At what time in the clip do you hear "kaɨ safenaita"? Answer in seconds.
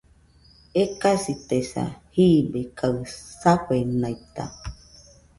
2.77-4.43